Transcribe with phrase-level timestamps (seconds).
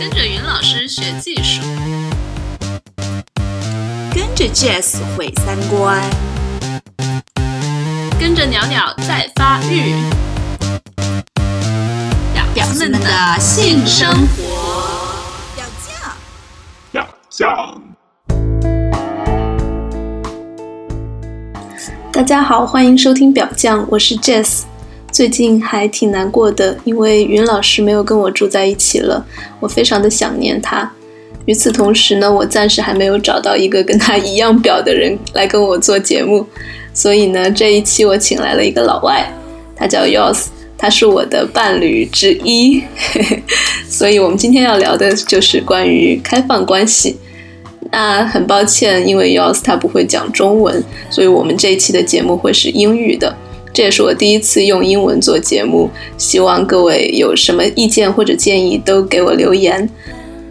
[0.00, 1.60] 跟着云老师学技术，
[4.14, 6.00] 跟着 Jazz 毁三观，
[8.18, 9.92] 跟着鸟鸟在发育，
[12.54, 14.42] 表子们的性生活。
[15.54, 16.10] 表酱，
[16.90, 17.82] 表酱。
[22.10, 24.62] 大家好，欢迎收听表酱，我是 Jazz。
[25.12, 29.24] 最近还挺难过的，因为云老师没有跟我住在一起了，
[29.58, 30.90] 我非常的想念他。
[31.46, 36.46] 与此同时呢，我暂时还没有找到一个跟他一样表的人来跟我做节目，
[36.94, 39.26] 所以呢，这一期我请来了一个老外，
[39.74, 40.46] 他叫 Yoss，
[40.78, 42.82] 他是我的伴侣之一，
[43.88, 47.16] 所以我们今天要聊的就是关于开放关系。
[47.90, 53.34] 那很抱歉，因为 Yoss 他不会讲中文，所以我们这一期的节目会是英语的。
[53.72, 55.88] 这也是我第一次用英文做节目，
[56.18, 59.88] 希望各位有什么意见或者建议都给我留言。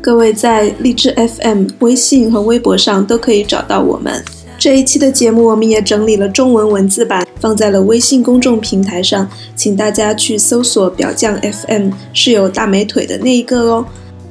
[0.02, 4.24] 各位在荔枝 FM、微信和微博上都可以找到我们。
[4.58, 13.86] 这一期的节目我们也整理了中文文字版，放在了微信公众平台上，请大家去搜索“表酱 FM”，是有大美腿的那一个哦。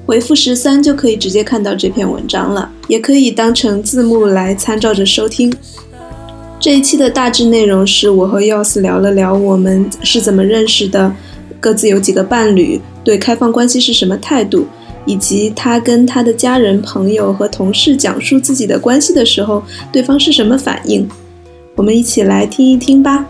[0.07, 5.53] 回复十三就可以直接看到这篇文章了，也可以当成字幕来参照着收听。
[6.61, 11.15] 这一期的大致内容是我和 Yoss 聊了聊我们是怎么认识的，
[11.61, 14.67] 各自有几个伴侣，对开放关系是什么态度，
[15.07, 21.09] 以及他跟他的家人、朋友和同事讲述自己的关系的时候，对方是什么反应。
[21.77, 23.25] 我们一起来听一听吧。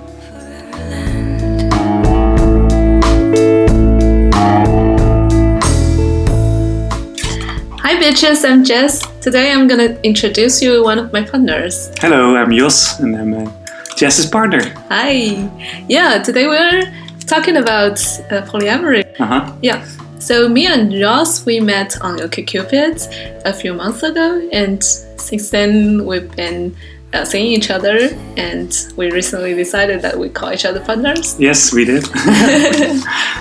[7.89, 9.01] Hi bitches, I'm Jess.
[9.23, 11.91] Today I'm gonna introduce you one of my partners.
[11.99, 13.51] Hello, I'm Jos, and I'm uh,
[13.97, 14.61] Jess's partner.
[14.91, 15.49] Hi.
[15.89, 16.83] Yeah, today we're
[17.21, 17.93] talking about
[18.31, 19.19] uh, polyamory.
[19.19, 19.57] Uh huh.
[19.63, 19.83] Yeah.
[20.19, 23.09] So me and Jos, we met on OkCupid
[23.47, 26.77] a few months ago, and since then we've been
[27.15, 31.41] uh, seeing each other, and we recently decided that we call each other partners.
[31.41, 32.05] Yes, we did.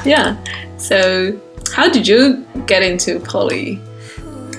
[0.05, 0.37] Yeah.
[0.77, 1.37] So
[1.75, 3.81] how did you get into poly?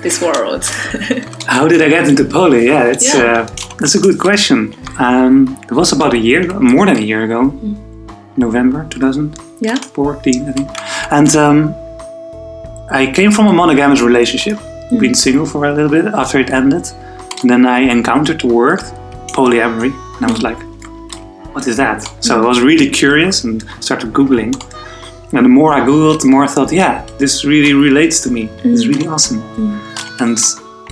[0.08, 0.64] This world.
[1.46, 2.64] How did I get into poly?
[2.68, 3.24] Yeah, it's Yeah.
[3.24, 3.46] Uh,
[3.78, 4.74] that's a good question.
[4.98, 6.40] Um, it was about a year,
[6.74, 7.52] more than a year ago,
[8.38, 10.48] November 2014, yeah.
[10.48, 10.68] I think.
[11.10, 11.74] And um,
[12.90, 14.58] I came from a monogamous relationship,
[14.98, 16.86] been single for a little bit after it ended.
[17.42, 18.80] And then I encountered the word
[19.36, 20.60] polyamory, and I was like,
[21.54, 24.54] "What is that?" So I was really curious and started googling.
[25.34, 28.48] And the more I googled, the more I thought, "Yeah, this really relates to me.
[28.64, 29.40] It's really awesome."
[30.20, 30.38] And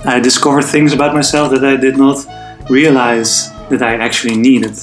[0.05, 2.17] I discovered things about myself that I did not
[2.69, 4.75] realize that I actually needed.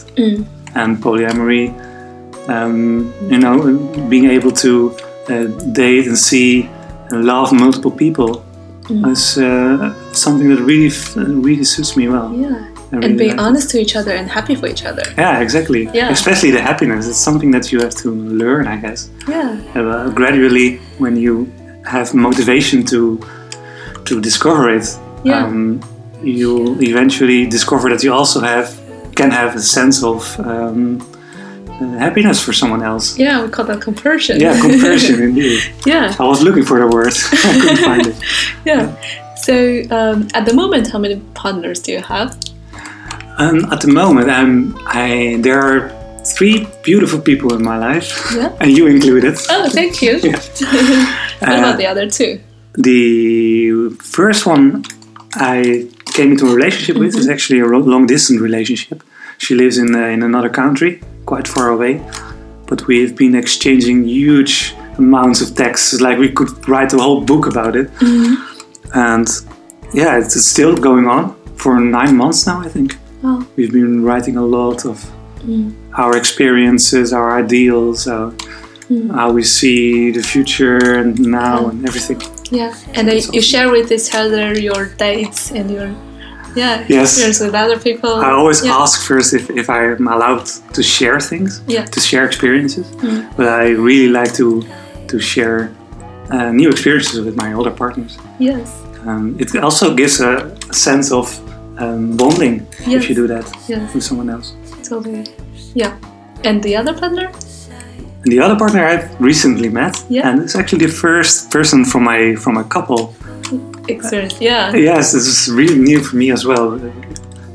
[0.74, 1.70] And polyamory,
[2.48, 3.76] um, you know,
[4.08, 4.96] being able to
[5.28, 6.68] uh, date and see
[7.10, 8.44] and love multiple people
[9.06, 12.34] is uh, something that really, really suits me well.
[12.34, 12.70] Yeah.
[12.90, 13.46] Really And being like it.
[13.46, 15.02] honest to each other and happy for each other.
[15.16, 15.88] Yeah, exactly.
[15.94, 16.10] Yeah.
[16.10, 17.08] Especially the happiness.
[17.08, 19.10] It's something that you have to learn, I guess.
[19.28, 19.58] Yeah.
[19.74, 21.50] Uh, gradually, when you
[21.86, 23.18] have motivation to
[24.04, 24.86] to discover it,
[25.24, 25.44] Yeah.
[25.46, 25.80] um,
[26.22, 28.66] you eventually discover that you also have
[29.14, 30.98] can have a sense of um,
[31.68, 33.16] uh, happiness for someone else.
[33.18, 34.40] Yeah, we call that compersion.
[34.40, 35.60] Yeah, compersion indeed.
[35.86, 36.14] yeah.
[36.18, 38.16] I was looking for the word, I couldn't find it.
[38.64, 38.94] Yeah.
[39.36, 39.54] So
[39.90, 42.36] um, at the moment, how many partners do you have?
[43.38, 45.90] Um, at the moment, I'm, I there are
[46.36, 48.56] three beautiful people in my life, Yeah.
[48.60, 49.36] and you included.
[49.50, 50.16] Oh, thank you.
[50.22, 50.38] Yeah.
[51.40, 52.40] what Uh, about the other two?
[52.76, 54.84] The first one
[55.34, 59.02] I came into a relationship with is actually a long distance relationship.
[59.38, 62.02] She lives in, uh, in another country, quite far away,
[62.66, 66.00] but we've been exchanging huge amounts of texts.
[66.00, 67.90] Like we could write a whole book about it.
[68.94, 69.28] And
[69.92, 72.96] yeah, it's, it's still going on for nine months now, I think.
[73.22, 73.46] Oh.
[73.56, 75.04] We've been writing a lot of
[75.96, 78.32] our experiences, our ideals, uh,
[79.12, 82.20] how we see the future and now and everything.
[82.54, 82.72] Yeah.
[82.96, 83.04] And
[83.36, 85.88] you share with each other your dates and your
[86.56, 87.02] yeah Yes.
[87.12, 88.14] experience with other people.
[88.28, 88.82] I always yeah.
[88.82, 90.46] ask first if, if I'm allowed
[90.76, 91.84] to share things, Yeah.
[91.94, 92.86] to share experiences.
[93.36, 94.46] But I really like to
[95.10, 95.58] to share
[96.30, 98.18] uh, new experiences with my older partners.
[98.38, 98.68] Yes.
[99.06, 100.32] Um, it also gives a,
[100.70, 101.26] a sense of
[101.82, 103.02] um, bonding Yes.
[103.02, 103.94] if you do that Yes.
[103.94, 104.54] with someone else.
[104.88, 105.24] Totally.
[105.74, 105.92] Yeah.
[106.44, 107.30] And the other partner?
[108.24, 110.28] The other partner I've recently met, Yeah.
[110.28, 113.14] and it's actually the first person from my from a couple.
[113.88, 114.40] Experience.
[114.40, 114.74] Yeah.
[114.74, 116.80] Yes, this is really new for me as well.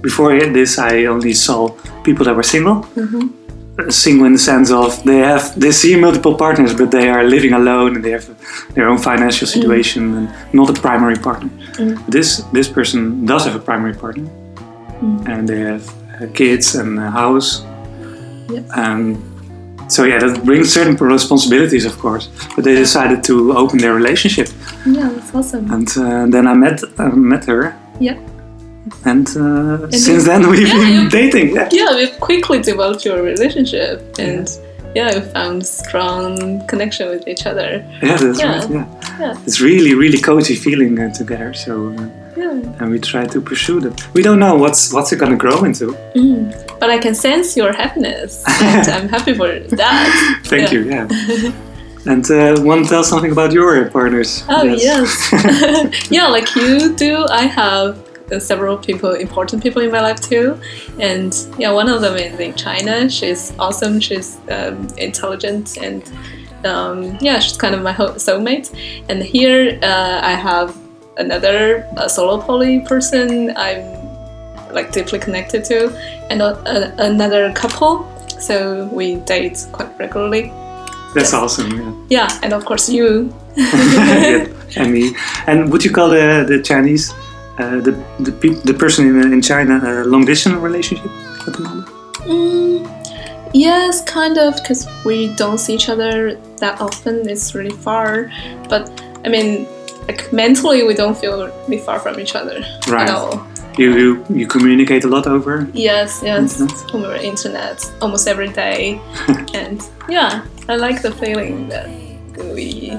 [0.02, 1.70] Before this, I only saw
[2.04, 3.90] people that were single, mm-hmm.
[3.90, 7.54] single in the sense of they have they see multiple partners, but they are living
[7.54, 8.28] alone and they have
[8.76, 9.52] their own financial mm.
[9.52, 11.50] situation and not a primary partner.
[11.78, 11.98] Mm.
[12.08, 14.30] This this person does have a primary partner,
[15.02, 15.28] mm.
[15.28, 17.66] and they have uh, kids and a house,
[18.76, 19.18] and
[19.90, 22.30] so yeah, that brings certain responsibilities, of course.
[22.56, 24.48] But they decided to open their relationship,
[24.86, 25.66] Yeah, that's awesome.
[25.76, 28.18] and uh, then I met uh, met her, Yeah.
[29.06, 31.48] and, uh, since then- we've Yeah, been dating.
[31.56, 31.70] Yeah.
[31.72, 37.84] Yeah, we quickly developed your relationship and yeah, we found strong connection with each other.
[38.02, 38.60] Yeah, that's Yeah.
[38.60, 38.70] right.
[38.70, 38.86] Yeah.
[39.20, 39.36] Yeah.
[39.46, 41.54] it's really, really cozy feeling uh, together.
[41.54, 42.08] So, uh,
[42.38, 42.80] Yeah.
[42.80, 43.96] and we try to pursue that.
[44.14, 45.88] We don't know what's what's it gonna grow into.
[46.80, 49.50] But I can sense your happiness and I'm happy for
[49.82, 50.06] that.
[50.46, 50.76] Thank Yeah.
[50.76, 50.82] you.
[50.94, 51.52] Yeah.
[52.12, 54.44] and uh, want to tell something about your partners?
[54.48, 55.10] Oh yes,
[56.18, 57.26] yeah, like you do.
[57.30, 57.98] I have
[58.40, 60.60] several people, important people in my life too,
[61.00, 63.10] and yeah, one of them is in China.
[63.10, 64.00] She's awesome.
[64.00, 66.04] She's um, intelligent and
[66.66, 68.68] um, yeah, she's kind of my soulmate.
[69.10, 70.76] And here uh, I have
[71.18, 73.54] another uh, solo poly person.
[73.56, 73.84] I'm
[74.74, 75.90] like deeply connected to,
[76.30, 76.56] and uh,
[76.98, 78.06] another couple.
[78.40, 80.52] So we date quite regularly.
[81.16, 81.34] That's Yes.
[81.34, 81.72] awesome.
[82.10, 82.28] Yeah.
[82.28, 83.34] Yeah, and of course you.
[83.56, 84.46] yeah.
[84.78, 85.16] And me.
[85.48, 87.12] And would you call the the Chinese,
[87.60, 91.12] the the peop the person in in China a long distance relationship
[91.48, 91.88] at the moment?
[92.26, 92.88] Mm,
[93.54, 97.28] yes, kind of, because we don't see each other that often.
[97.30, 98.32] It's really far,
[98.70, 98.84] but
[99.26, 99.68] I mean,
[100.08, 103.10] like mentally, we don't feel really far from each other Right.
[103.10, 103.46] at all.
[103.78, 105.68] You you, you communicate a lot over.
[105.74, 106.96] Yes, yes, Mhm.
[106.96, 109.00] over internet almost every day,
[109.54, 109.80] and
[110.10, 111.88] yeah, I like the feeling that
[112.56, 112.92] we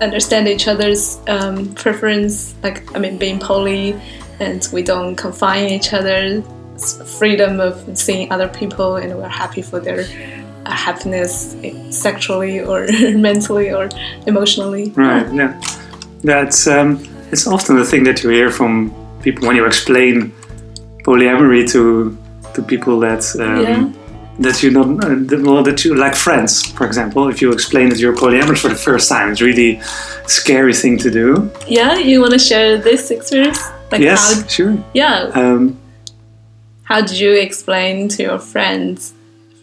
[0.00, 2.54] understand each other's um, preference.
[2.62, 4.00] Like, I mean, being poly,
[4.40, 6.42] and we don't confine each other.
[7.18, 10.04] Freedom of seeing other people, and we're happy for their
[10.66, 11.56] uh, happiness
[11.90, 13.88] sexually or mentally or
[14.26, 14.90] emotionally.
[14.90, 15.32] Right.
[15.32, 15.60] Yeah.
[16.22, 17.02] That's um,
[17.32, 18.92] it's often the thing that you hear from
[19.22, 20.32] people when you explain
[21.04, 22.16] polyamory to
[22.54, 23.92] to people that um, Yeah.
[24.38, 27.28] That you don't uh, that, well, that you like friends, for example.
[27.28, 29.80] If you explain that you're polyamorous for the first time, it's really
[30.26, 31.50] scary thing to do.
[31.66, 33.60] Yeah, you want to share this experience?
[33.90, 34.46] Like yes, how?
[34.48, 34.76] sure.
[34.94, 35.78] Yeah, Um,
[36.84, 39.14] how did you explain to your friends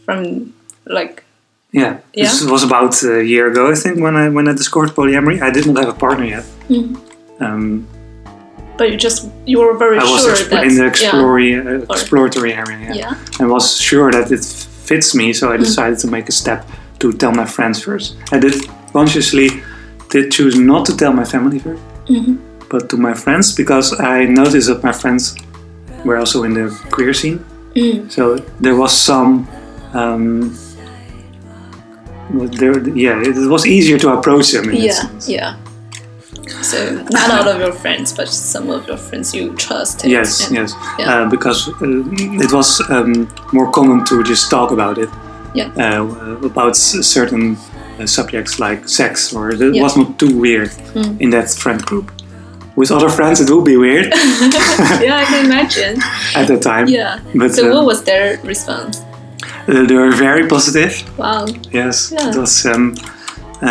[0.06, 0.54] from
[0.86, 1.24] like
[1.72, 2.00] yeah.
[2.14, 2.24] yeah?
[2.24, 5.42] This was about a year ago, I think, when I when I discovered polyamory.
[5.42, 6.46] I did not have a partner yet.
[6.70, 6.98] Mhm.
[7.40, 7.88] Um,
[8.78, 11.94] but you just you were very I was sure that in the yeah, exploratory, uh,
[11.94, 12.80] exploratory area.
[12.80, 12.94] Yeah.
[12.96, 14.44] yeah I was sure that it
[14.90, 15.36] fits me, Mm.
[15.36, 16.66] so I decided to make a step
[17.00, 18.16] to tell my friends first.
[18.32, 18.54] I did
[18.94, 19.50] consciously
[20.10, 22.36] did choose not to tell my family 1st Mm-hmm.
[22.70, 25.36] but to my friends because I noticed that my friends
[26.06, 27.40] were also in the queer scene.
[27.76, 28.12] Mm.
[28.12, 29.48] So there was some.
[29.94, 30.52] Um,
[32.60, 34.70] there, yeah, it was easier to approach them.
[34.70, 35.56] In yeah yeah
[36.62, 36.78] so
[37.12, 40.74] not all of your friends but some of your friends you trusted Yes, and- yes,
[41.00, 41.10] yeah.
[41.24, 41.76] uh, because uh,
[42.46, 45.10] it was um, more common to just talk about it,
[45.56, 45.70] Yeah.
[45.78, 47.58] uh, about s- certain
[48.00, 49.84] uh, subjects like sex, or it Yeah.
[49.84, 51.16] was not too weird Mm.
[51.22, 52.12] in that friend group.
[52.76, 54.06] With other friends, it would be weird
[55.06, 56.02] yeah i can imagine
[56.36, 56.88] at the time.
[56.88, 59.02] yeah But so what was their response
[59.68, 60.94] uh, they were very positive.
[61.18, 62.30] wow Yes, Yeah.
[62.30, 62.96] it was um,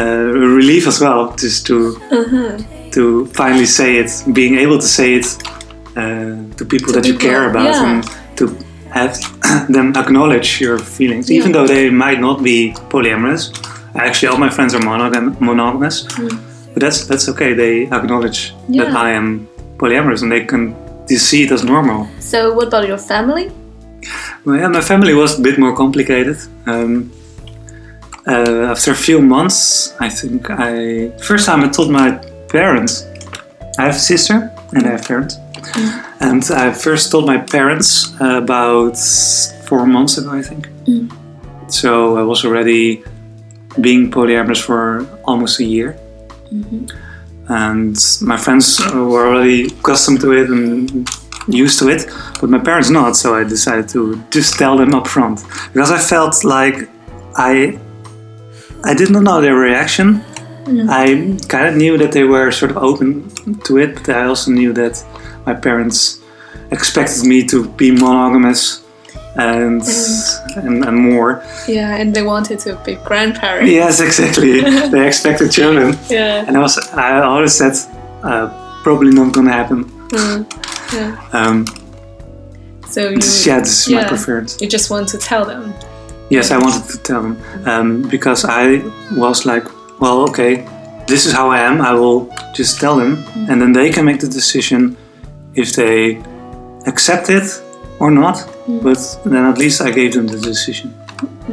[0.01, 2.59] relief as well, just to uh-huh.
[2.93, 5.27] to finally say it, being able to say it
[5.97, 7.85] uh, to people that you care about, yeah.
[7.85, 8.05] and
[8.37, 8.47] to
[8.91, 9.17] have
[9.69, 13.51] them acknowledge your feelings, even though they might not be polyamorous.
[13.95, 16.07] Actually, all my friends are monogam- monogamous,
[16.73, 17.53] but that's that's okay.
[17.55, 18.97] They acknowledge that Mm.
[18.97, 19.47] I am
[19.79, 20.75] polyamorous, and they can
[21.09, 22.07] they see it as normal.
[22.21, 23.51] so what about your family
[24.45, 26.37] Well, yeah, my family was a bit more complicated.
[26.67, 27.11] Um,
[28.27, 32.13] uh, after a few months, I think I first time I told my
[32.49, 33.07] parents.
[33.79, 36.05] I have a sister and I have parents, mm.
[36.21, 38.99] and I first told my parents about
[39.67, 40.69] four months ago, I think.
[40.85, 41.11] Mm.
[41.69, 43.03] So I was already
[43.81, 45.97] being polyamorous for almost a year,
[46.53, 46.87] mm-hmm.
[47.49, 51.09] and my friends were already accustomed to it and
[51.49, 52.07] used to it,
[52.41, 53.17] but my parents not.
[53.17, 56.89] So I decided to just tell them up front because I felt like
[57.37, 57.79] I
[58.85, 60.23] I did not know their reaction.
[60.67, 63.31] I kind of knew that they were sort of open
[63.65, 65.05] to it, but I also knew that
[65.47, 66.21] my parents
[66.71, 68.83] expected me to be monogamous
[69.37, 69.83] and
[70.57, 71.43] and, and more.
[71.67, 74.61] yeah and they wanted to be grandparents Yes, exactly.
[74.93, 77.73] they expected children, yeah and I was I always said
[78.23, 78.49] uh,
[78.83, 79.85] probably not gonna happen.
[80.11, 80.45] Mm.
[80.93, 81.65] yeah Um,
[82.89, 84.09] so you yeah, this is my yeah.
[84.09, 84.61] preference.
[84.61, 85.73] you just want to tell them
[86.33, 87.37] Yes, I wanted to tell them
[87.67, 88.83] um, because I
[89.17, 89.65] was like,
[90.01, 90.65] well, okay,
[91.07, 91.81] this is how I am.
[91.81, 93.13] I will just tell them,
[93.51, 94.97] and then they can make the decision
[95.55, 96.23] if they
[96.87, 97.45] accept it
[98.01, 98.37] or not.
[98.83, 100.89] But then at least I gave them the decision.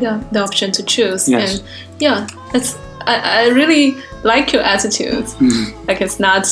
[0.02, 1.42] yeah the option to choose Yes.
[1.60, 1.64] and
[2.00, 5.26] yeah it's I, I really like your attitude
[5.88, 6.46] like it's not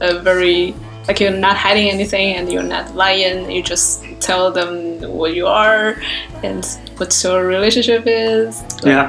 [0.00, 0.74] a very
[1.08, 5.46] like you're not hiding anything and you're not lying you just tell them what you
[5.46, 5.96] are
[6.42, 6.64] and
[6.98, 8.62] what your relationship is.
[8.82, 9.06] Like, Yeah,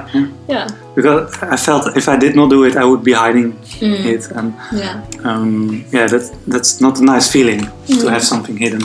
[0.50, 0.68] yeah.
[0.96, 3.50] because I felt if I did not do it, I would be hiding
[3.82, 5.04] it, and yeah.
[5.24, 7.62] um, yeah, that that's not a nice feeling
[8.02, 8.82] to have something hidden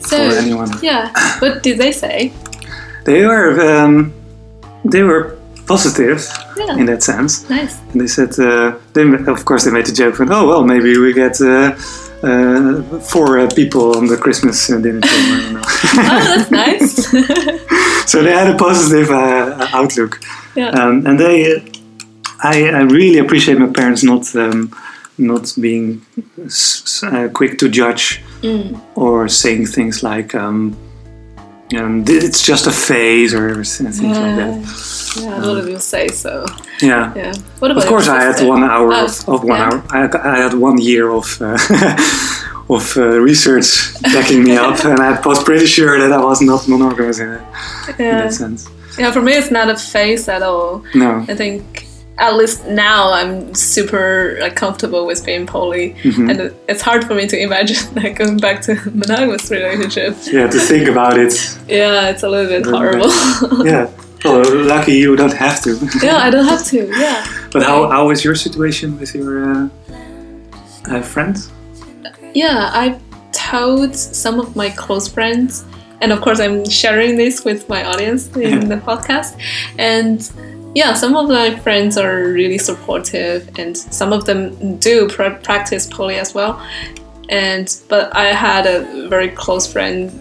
[0.00, 0.70] so for anyone.
[0.82, 1.10] yeah.
[1.40, 2.32] What did they say?
[3.04, 4.12] They were um,
[4.84, 5.36] they were
[5.66, 6.20] positive
[6.56, 6.78] Yeah.
[6.80, 7.32] in that sense.
[7.50, 7.74] nice.
[7.92, 10.96] And they said, uh, they, of course, they made the joke from, oh, well, maybe
[10.98, 11.74] we get uh,
[12.22, 15.32] uh, four uh, people on the Christmas uh, dinner table.
[15.34, 15.62] I don't know.
[15.94, 17.06] oh that's nice
[18.10, 20.20] so they had a positive uh, outlook.
[20.54, 21.60] yeah Um, and they, uh,
[22.42, 24.70] I, I really appreciate my parents not um,
[25.18, 26.02] not being
[27.02, 28.78] uh, quick to judge Mm.
[28.94, 30.76] or saying things like, um,
[31.74, 35.16] um, it's just a phase or things like that.
[35.20, 36.44] yeah a lot of you say so
[36.80, 37.12] Yeah.
[37.16, 39.64] yeah what about Of course, I had one hour Oh, of, of one yeah.
[39.72, 39.82] hour.
[39.90, 41.56] I, had, I had one year of uh,
[42.68, 43.66] of uh, research
[44.02, 47.40] backing me up, and I was pretty sure that I was not monogamous in, in
[47.98, 48.20] yeah.
[48.22, 48.68] that sense.
[48.98, 50.82] Yeah, for me, it's not a phase at all.
[50.94, 51.85] No, I think
[52.18, 56.30] at least now I'm super like comfortable with being poly, Mm-hmm.
[56.30, 60.16] and it's hard for me to imagine like going back to monogamous relationship.
[60.32, 61.34] yeah, to think about it.
[61.68, 63.10] Yeah, it's a little bit horrible.
[63.66, 63.90] Yeah.
[64.24, 65.70] Well, lucky you don't have to.
[66.02, 66.88] yeah, I don't have to.
[66.98, 67.24] Yeah.
[67.52, 69.68] but how, how is your situation with your uh,
[70.90, 71.50] uh, friends?
[72.34, 73.00] Yeah, I've
[73.32, 75.64] told some of my close friends,
[76.00, 79.38] and of course, I'm sharing this with my audience in the podcast.
[79.78, 80.18] And
[80.76, 85.86] yeah, some of my friends are really supportive, and some of them do pra- practice
[85.86, 86.60] poly as well.
[87.30, 90.12] And but I had a very close friend,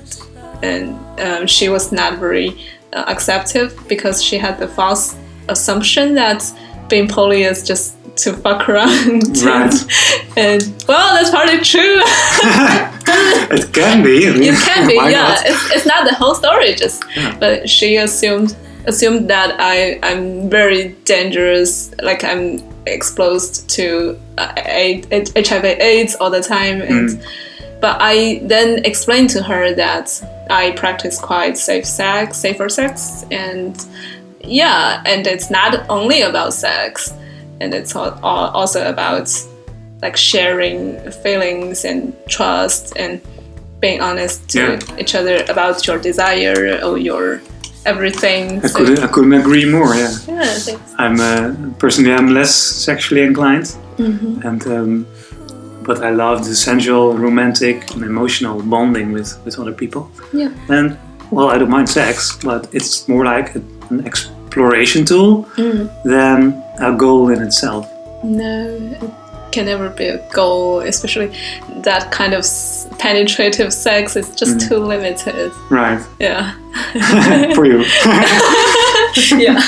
[0.64, 2.58] and um, she was not very
[2.94, 5.18] uh, acceptive because she had the false
[5.50, 6.42] assumption that
[6.88, 9.38] being poly is just to fuck around.
[9.44, 9.76] Right.
[10.38, 12.02] and well, that's partly true.
[13.08, 14.28] It can be.
[14.28, 15.36] I mean, it can be, yeah.
[15.46, 17.04] It's, it's not the whole story, just.
[17.16, 17.38] Yeah.
[17.40, 18.56] But she assumed
[18.88, 24.54] assumed that I I'm very dangerous, like I'm exposed to uh,
[25.36, 27.24] HIV/AIDS all the time, and Mm.
[27.82, 30.08] but I then explained to her that
[30.50, 33.74] I practice quite safe sex, safer sex, and
[34.42, 37.14] yeah, and it's not only about sex,
[37.62, 39.30] and it's al- al- also about
[40.02, 43.20] like sharing feelings and trust and
[43.80, 45.00] being honest to Yeah.
[45.00, 47.42] each other about your desire or your
[47.86, 48.60] everything.
[48.64, 49.96] I So, couldn't, I couldn't agree more.
[49.96, 50.12] Yeah.
[50.28, 50.94] yeah, thanks.
[50.98, 52.54] I'm uh, personally I'm less
[52.86, 53.66] sexually inclined,
[53.98, 54.48] Mm-hmm.
[54.48, 55.06] and um,
[55.88, 60.02] but I love the sensual, romantic, and emotional bonding with with other people.
[60.34, 60.52] Yeah.
[60.70, 60.98] And
[61.32, 63.56] well, I don't mind sex, but it's more like
[63.92, 65.90] an exploration tool Mm.
[66.04, 67.86] than a goal in itself.
[68.24, 68.68] No,
[69.56, 71.30] can never be a goal, especially
[71.88, 72.44] that kind of
[73.00, 74.68] penetrative sex is just Mm.
[74.68, 75.52] too limited.
[75.72, 76.02] Right.
[76.20, 76.44] Yeah.
[77.56, 77.80] For you.
[79.46, 79.60] yeah.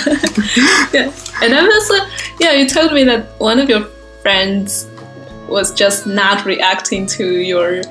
[0.93, 1.11] yeah.
[1.41, 1.95] And I'm also,
[2.39, 3.83] yeah, you told me that one of your
[4.21, 4.87] friends
[5.47, 7.81] was just not reacting to your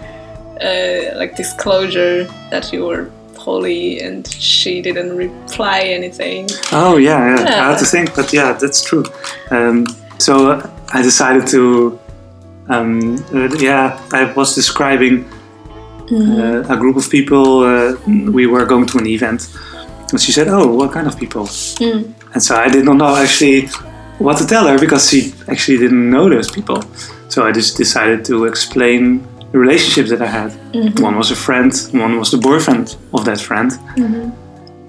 [0.60, 6.48] uh, like disclosure that you were poly and she didn't reply anything.
[6.72, 7.66] Oh yeah, yeah, Yeah.
[7.66, 9.04] I had to think, but yeah, that's true.
[9.50, 9.86] Um,
[10.18, 11.98] so uh, I decided to,
[12.68, 15.24] um, uh, yeah, I was describing
[16.12, 17.64] uh, a group of people.
[17.64, 19.48] Uh, we were going to an event,
[20.12, 21.46] and she said, "Oh, what kind of people?"
[22.34, 23.68] And so I did not know actually
[24.18, 26.82] what to tell her because she actually didn't know those people.
[27.28, 30.50] So I just decided to explain the relationships that I had.
[31.02, 33.70] One was a friend, one was the boyfriend of that friend,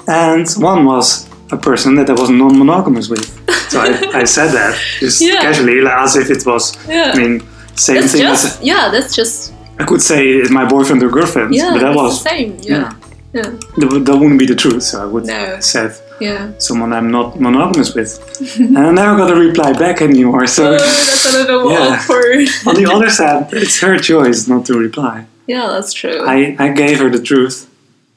[0.07, 3.25] and one was a person that I was non-monogamous with.
[3.69, 3.87] So I,
[4.21, 5.41] I said that just Yeah.
[5.41, 6.75] casually, like, as if it was.
[6.87, 7.11] Yeah.
[7.13, 7.41] I mean,
[7.75, 11.53] same That's thing as yeah, that's just, I could say it's my boyfriend or girlfriend,
[11.53, 12.57] yeah, but that was the same.
[12.61, 12.93] Yeah.
[13.33, 13.41] Yeah.
[13.77, 14.83] that, would- that wouldn't be the truth.
[14.83, 15.59] So I would No.
[15.59, 16.51] said Yeah.
[16.57, 18.11] someone I'm not monogamous with,
[18.59, 20.47] and I never got a reply back anymore.
[20.47, 21.99] So Oh, that's a little Yeah.
[22.01, 22.47] awkward.
[22.65, 25.25] on the other side, it's her choice not to reply.
[25.45, 26.25] yeah, that's true.
[26.27, 27.67] I, I gave her the truth.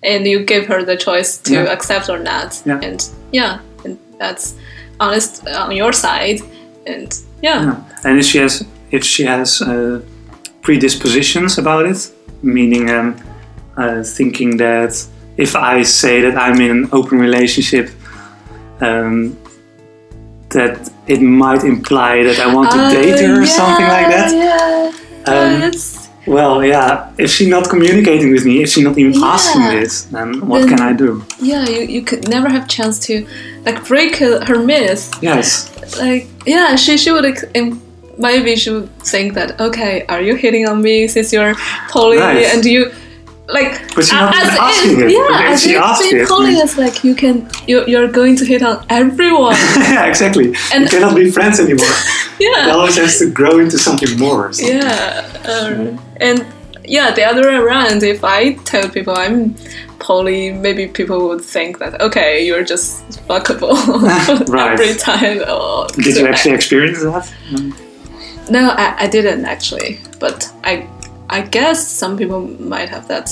[0.03, 1.73] And you give her the choice to Yeah.
[1.73, 2.63] accept or not.
[2.67, 2.81] Yeah.
[2.83, 4.55] And yeah, and that's
[4.99, 6.41] honest on your side.
[6.87, 7.09] And
[7.43, 7.77] yeah, Yeah.
[8.05, 10.01] And if she has if she has uh,
[10.63, 12.11] predispositions about it,
[12.43, 13.15] meaning um,
[13.77, 17.91] uh, thinking that if I say that I'm in an open relationship,
[18.81, 19.37] um,
[20.51, 24.33] that it might imply that I want to Uh, date her or something like that.
[24.33, 24.93] Yeah.
[25.33, 25.73] Um,
[26.27, 29.27] Well, yeah, if she's not communicating with me, if she's not even Yeah.
[29.37, 31.25] asking this, then what Then- can I do?
[31.41, 31.65] yeah.
[31.69, 33.25] You, you could never have chance to
[33.67, 35.03] like break her, her myth.
[35.23, 37.25] Yes, Like yeah, she she would
[38.19, 41.55] maybe she would think that okay, are you hitting on me since you're
[41.91, 42.45] poly Right.
[42.55, 42.91] and you
[43.53, 45.11] like But she's not as if- it.
[45.13, 48.63] Yeah, as she asked it, then- is like you can you you're going to hit
[48.63, 49.55] on everyone.
[49.77, 50.55] yeah, exactly.
[50.73, 51.95] And- you cannot be friends anymore.
[52.39, 52.73] It yeah.
[52.73, 54.53] always has to grow into something more.
[54.53, 54.77] something.
[54.79, 56.47] Yeah, um, and
[56.85, 58.03] yeah, the other way around.
[58.03, 59.55] If I tell people I'm
[59.99, 63.75] poly, maybe people would think that okay, you're just fuckable
[64.49, 64.73] Right.
[64.73, 65.39] every time.
[65.49, 67.27] Or Did you actually experience that?
[68.51, 70.89] No, I, I didn't actually, but I
[71.33, 72.41] I guess some people
[72.75, 73.31] might have that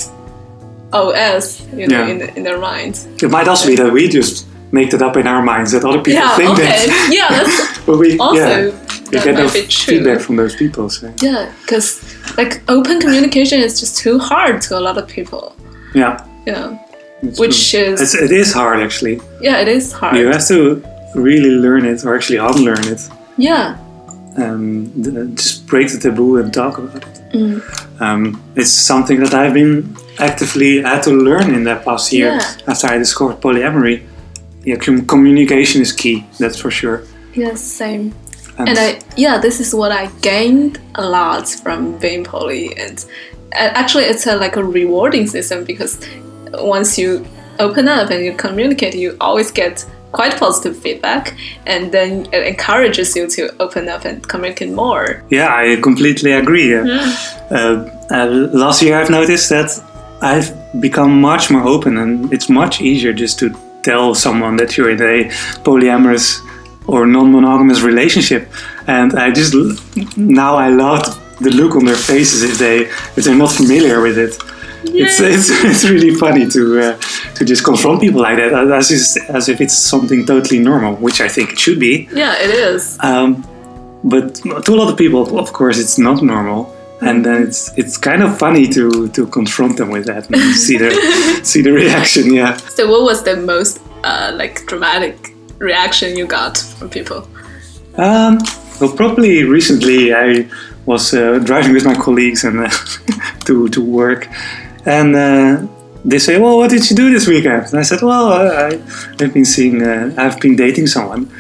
[0.93, 2.12] OS, you know, Yeah.
[2.12, 3.07] in, in their minds.
[3.23, 5.99] It might also be that we just make that up in our minds that other
[5.99, 7.11] people Yeah, think okay, that.
[7.19, 8.71] yeah, that's but we, also yeah,
[9.12, 10.88] we get no feedback from those people.
[10.90, 11.12] So.
[11.21, 12.00] Yeah, because
[12.37, 15.55] like open communication is just too hard to a lot of people.
[15.95, 16.78] Yeah, Yeah,
[17.23, 17.81] it's which true.
[17.95, 19.21] is It's, it is hard actually.
[19.40, 20.17] yeah, it is hard.
[20.17, 20.83] You have to
[21.14, 23.00] really learn it, or actually unlearn it.
[23.38, 23.76] Yeah,
[24.42, 27.18] Um, just break the taboo and talk about it.
[27.33, 28.00] Mm.
[28.00, 32.71] Um, it's something that I've been actively had to learn in that past year Yeah.
[32.73, 34.02] after I discovered polyamory.
[34.64, 36.25] Yeah, com- communication is key.
[36.38, 37.02] That's for sure.
[37.35, 38.12] yes, same.
[38.59, 43.04] And I yeah, this is what I gained a lot from being poly, and
[43.52, 46.00] uh, actually, it's a, like a rewarding system because
[46.54, 47.25] once you
[47.61, 51.37] open up and you communicate, you always get quite positive feedback,
[51.67, 55.23] and then it encourages you to open up and communicate more.
[55.31, 56.75] Yeah, I completely agree.
[56.75, 56.85] Uh,
[57.50, 59.71] uh, uh, last year, I've noticed that
[60.23, 64.91] I've become much more open, and it's much easier just to tell someone that you're
[64.91, 65.25] in a
[65.62, 66.41] polyamorous
[66.87, 68.49] or non-monogamous relationship.
[68.87, 69.55] And I just
[70.17, 71.03] now I love
[71.41, 72.81] the look on their faces if they
[73.17, 74.37] if they're not familiar with it.
[74.84, 76.99] It's, it's it's really funny to uh,
[77.34, 81.21] to just confront people like that as is, as if it's something totally normal, which
[81.21, 82.08] I think it should be.
[82.12, 82.99] Yeah, it is.
[83.00, 83.45] Um,
[84.04, 87.97] but to a lot of people, of course, it's not normal, and then it's it's
[87.97, 90.91] kind of funny to to confront them with that and see the
[91.43, 92.32] see the reaction.
[92.32, 92.56] Yeah.
[92.56, 97.28] So, what was the most uh, like dramatic reaction you got from people?
[97.97, 98.38] Um,
[98.80, 100.49] well, probably recently I
[100.86, 102.71] was uh, driving with my colleagues and uh,
[103.47, 104.28] to to work,
[104.86, 105.67] and uh,
[106.04, 108.80] they say, "Well, what did you do this weekend?" And I said, "Well, I,
[109.21, 111.30] I've been seeing, uh, I've been dating someone,"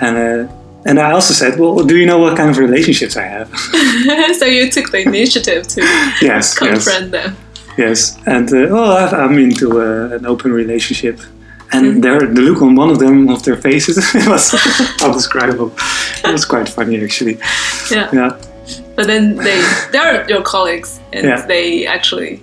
[0.00, 0.16] and.
[0.48, 0.52] Uh,
[0.86, 3.48] and I also said, "Well, do you know what kind of relationships I have?"
[4.38, 5.80] so you took the initiative to
[6.20, 6.58] yes, yes.
[6.58, 7.36] confront them.
[7.78, 11.20] Yes, and uh, well, I've, I'm into uh, an open relationship,
[11.72, 12.00] and Mm-hmm.
[12.02, 13.96] their the look on one of them of their faces
[14.28, 14.52] was
[15.02, 15.72] undescribable.
[16.22, 17.38] It was quite funny, actually.
[17.90, 18.10] Yeah.
[18.12, 18.36] Yeah,
[18.94, 19.58] But then they
[19.90, 21.46] they're your colleagues and Yeah.
[21.46, 22.40] they actually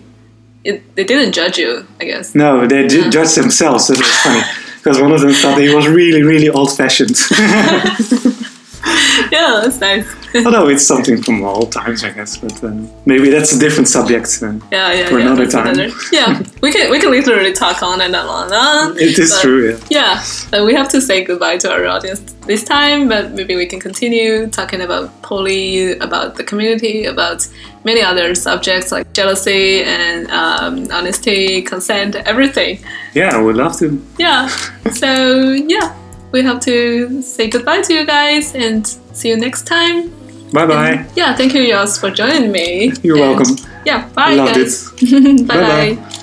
[0.63, 2.35] it, they didn't judge you, I guess.
[2.35, 3.89] no, they ju- judged themselves.
[3.89, 4.41] It was funny
[4.77, 7.15] because one of them thought he was really, really old-fashioned.
[9.31, 10.07] Yeah, that's nice.
[10.45, 12.37] Although it's something from old times, I guess.
[12.37, 14.27] But um, maybe that's a different subject.
[14.41, 15.25] Uh, Yeah, yeah, For yeah.
[15.25, 15.75] another time.
[16.11, 18.97] yeah, we can we can literally talk on and on and on.
[18.97, 19.77] it is But- true.
[19.89, 20.01] Yeah.
[20.01, 23.65] Yeah, but we have to say goodbye to our audience this time, but maybe we
[23.67, 27.47] can continue talking about poly, about the community, about
[27.83, 32.79] many other subjects like jealousy and um, honesty, consent, everything.
[33.13, 33.87] Yeah, I would love to.
[34.17, 34.47] Yeah,
[34.91, 35.93] so yeah,
[36.31, 40.09] we have to say goodbye to you guys and see you next time.
[40.51, 41.05] Bye bye.
[41.15, 42.91] Yeah, thank you, Jos, for joining me.
[43.03, 43.55] You're And welcome.
[43.85, 44.91] Yeah, bye, guys.
[45.01, 45.95] Bye-bye.
[45.95, 46.17] bye.